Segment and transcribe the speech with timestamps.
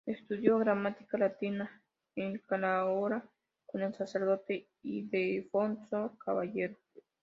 [0.07, 1.79] Estudió gramática latina
[2.15, 3.23] en Calahorra
[3.67, 6.75] con el sacerdote Ildefonso Caballero.